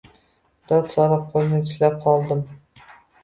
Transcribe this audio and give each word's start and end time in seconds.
Dod 0.71 0.87
solib 0.93 1.27
qo‘lini 1.35 1.59
tishlab 1.67 2.09
oldim. 2.13 2.41